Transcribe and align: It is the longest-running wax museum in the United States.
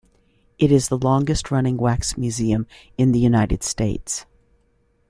It 0.57 0.71
is 0.71 0.87
the 0.89 0.97
longest-running 0.97 1.77
wax 1.77 2.17
museum 2.17 2.65
in 2.97 3.11
the 3.11 3.19
United 3.19 3.61
States. 3.61 4.25